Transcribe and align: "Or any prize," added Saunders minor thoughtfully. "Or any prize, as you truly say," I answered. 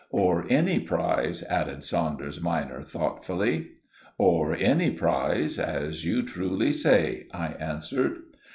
"Or 0.09 0.47
any 0.49 0.79
prize," 0.79 1.43
added 1.43 1.83
Saunders 1.83 2.41
minor 2.41 2.81
thoughtfully. 2.81 3.67
"Or 4.17 4.55
any 4.55 4.89
prize, 4.89 5.59
as 5.59 6.03
you 6.03 6.23
truly 6.23 6.73
say," 6.73 7.27
I 7.31 7.49
answered. 7.49 8.17